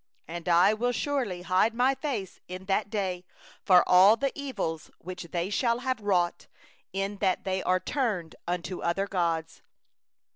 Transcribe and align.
18And 0.27 0.47
I 0.47 0.73
will 0.73 0.91
surely 0.91 1.43
hide 1.43 1.75
My 1.75 1.93
face 1.93 2.39
in 2.47 2.65
that 2.65 2.89
day 2.89 3.23
for 3.63 3.87
all 3.87 4.15
the 4.17 4.31
evil 4.33 4.81
which 4.97 5.25
they 5.29 5.51
shall 5.51 5.77
have 5.81 6.01
wrought, 6.01 6.47
in 6.91 7.17
that 7.17 7.43
they 7.43 7.61
are 7.61 7.79
turned 7.79 8.35
unto 8.47 8.81
other 8.81 9.05
gods. 9.05 9.61